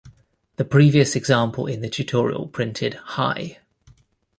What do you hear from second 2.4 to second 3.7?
printed hi!